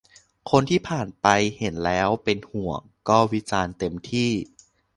[0.51, 1.27] คนที่ผ่านไป
[1.57, 4.31] เห็นแล้วเป็นห่วง ก็วิจารณ์เต็มที่